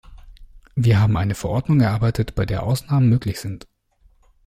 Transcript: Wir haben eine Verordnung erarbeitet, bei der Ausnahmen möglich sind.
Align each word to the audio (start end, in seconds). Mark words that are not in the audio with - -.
Wir 0.75 0.99
haben 0.99 1.15
eine 1.15 1.35
Verordnung 1.35 1.79
erarbeitet, 1.79 2.33
bei 2.33 2.47
der 2.47 2.63
Ausnahmen 2.63 3.07
möglich 3.07 3.39
sind. 3.39 3.67